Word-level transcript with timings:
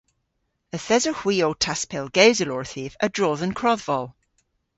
Yth 0.75 0.89
esowgh 0.95 1.21
hwi 1.21 1.35
ow 1.45 1.55
taspellgewsel 1.63 2.53
orthiv 2.59 2.91
a-dro 3.05 3.29
dhe'n 3.39 3.53
krodhvol. 3.59 4.05